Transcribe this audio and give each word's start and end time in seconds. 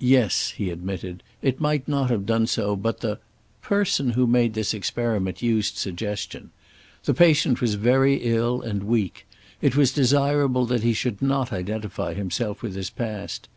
"Yes," 0.00 0.50
he 0.56 0.70
admitted. 0.70 1.22
"It 1.40 1.60
might 1.60 1.86
not 1.86 2.10
have 2.10 2.26
done 2.26 2.48
so, 2.48 2.74
but 2.74 2.98
the 2.98 3.10
the 3.20 3.20
person 3.62 4.10
who 4.10 4.26
made 4.26 4.54
this 4.54 4.74
experiment 4.74 5.40
used 5.40 5.76
suggestion. 5.76 6.50
The 7.04 7.14
patient 7.14 7.60
was 7.60 7.74
very 7.76 8.16
ill, 8.16 8.60
and 8.60 8.82
weak. 8.82 9.24
It 9.62 9.76
was 9.76 9.92
desirable 9.92 10.66
that 10.66 10.82
he 10.82 10.94
should 10.94 11.22
not 11.22 11.52
identify 11.52 12.14
himself 12.14 12.60
with 12.60 12.74
his 12.74 12.90
past. 12.90 13.48